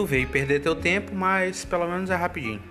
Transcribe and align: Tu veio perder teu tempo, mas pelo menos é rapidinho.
Tu 0.00 0.06
veio 0.06 0.26
perder 0.28 0.60
teu 0.60 0.74
tempo, 0.74 1.14
mas 1.14 1.62
pelo 1.62 1.86
menos 1.86 2.08
é 2.08 2.14
rapidinho. 2.14 2.62